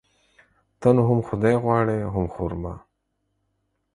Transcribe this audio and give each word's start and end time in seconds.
ته 0.79 0.87
نو 0.95 1.01
هم 1.09 1.19
خداى 1.27 1.55
غواړي 1.63 1.97
،هم 2.13 2.25
خر 2.33 2.51
ما. 2.61 2.73